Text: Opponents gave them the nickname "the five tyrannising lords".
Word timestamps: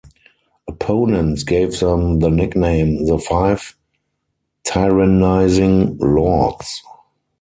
Opponents 0.67 1.43
gave 1.43 1.79
them 1.79 2.17
the 2.21 2.31
nickname 2.31 3.05
"the 3.05 3.19
five 3.19 3.77
tyrannising 4.67 5.99
lords". 5.99 6.81